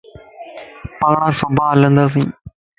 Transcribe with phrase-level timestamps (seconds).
[0.99, 2.27] پاڻ صبح ھلنداسين